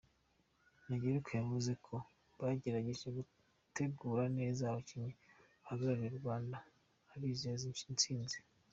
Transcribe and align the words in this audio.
Ntageruka 0.83 1.31
yavuze 1.39 1.71
ko 1.85 1.95
bagerageje 2.41 3.05
gutegura 3.17 4.23
neza 4.37 4.61
abakinnyi 4.65 5.11
bahagarariye 5.63 6.09
u 6.13 6.19
Rwanda, 6.21 6.57
abizeyeho 7.13 7.83
intsinzi. 7.91 8.37